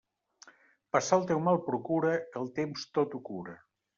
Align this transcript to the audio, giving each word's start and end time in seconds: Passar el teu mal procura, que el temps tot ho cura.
Passar 0.95 1.19
el 1.19 1.27
teu 1.33 1.43
mal 1.49 1.59
procura, 1.67 2.15
que 2.33 2.43
el 2.45 2.51
temps 2.61 2.89
tot 2.99 3.17
ho 3.19 3.23
cura. 3.31 3.57